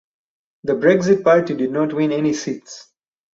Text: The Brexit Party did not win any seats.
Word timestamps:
The 0.63 0.73
Brexit 0.73 1.23
Party 1.23 1.53
did 1.53 1.69
not 1.69 1.93
win 1.93 2.11
any 2.11 2.33
seats. 2.33 2.87